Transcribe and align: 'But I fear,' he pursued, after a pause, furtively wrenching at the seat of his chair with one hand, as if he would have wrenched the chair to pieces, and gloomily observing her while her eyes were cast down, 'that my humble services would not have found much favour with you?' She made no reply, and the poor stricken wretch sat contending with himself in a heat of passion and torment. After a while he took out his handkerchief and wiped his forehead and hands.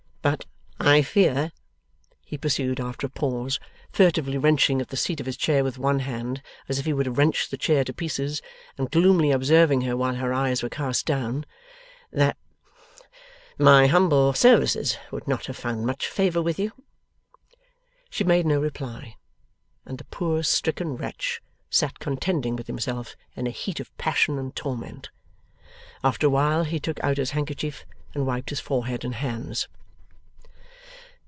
'But 0.23 0.45
I 0.79 1.01
fear,' 1.01 1.51
he 2.23 2.37
pursued, 2.37 2.79
after 2.79 3.07
a 3.07 3.09
pause, 3.09 3.59
furtively 3.91 4.37
wrenching 4.37 4.79
at 4.79 4.89
the 4.89 4.97
seat 4.97 5.19
of 5.19 5.25
his 5.25 5.35
chair 5.35 5.63
with 5.63 5.79
one 5.79 5.97
hand, 5.97 6.43
as 6.69 6.77
if 6.77 6.85
he 6.85 6.93
would 6.93 7.07
have 7.07 7.17
wrenched 7.17 7.49
the 7.49 7.57
chair 7.57 7.83
to 7.83 7.91
pieces, 7.91 8.39
and 8.77 8.91
gloomily 8.91 9.31
observing 9.31 9.81
her 9.81 9.97
while 9.97 10.13
her 10.13 10.31
eyes 10.31 10.61
were 10.61 10.69
cast 10.69 11.07
down, 11.07 11.43
'that 12.11 12.37
my 13.57 13.87
humble 13.87 14.31
services 14.33 14.95
would 15.09 15.27
not 15.27 15.47
have 15.47 15.57
found 15.57 15.87
much 15.87 16.05
favour 16.07 16.39
with 16.43 16.59
you?' 16.59 16.73
She 18.11 18.23
made 18.23 18.45
no 18.45 18.61
reply, 18.61 19.15
and 19.87 19.97
the 19.97 20.03
poor 20.05 20.43
stricken 20.43 20.97
wretch 20.97 21.41
sat 21.71 21.97
contending 21.97 22.55
with 22.55 22.67
himself 22.67 23.15
in 23.35 23.47
a 23.47 23.51
heat 23.51 23.79
of 23.79 23.95
passion 23.97 24.37
and 24.37 24.55
torment. 24.55 25.09
After 26.03 26.27
a 26.27 26.31
while 26.31 26.63
he 26.63 26.79
took 26.79 27.03
out 27.03 27.17
his 27.17 27.31
handkerchief 27.31 27.85
and 28.13 28.27
wiped 28.27 28.51
his 28.51 28.59
forehead 28.59 29.03
and 29.03 29.15
hands. 29.15 29.67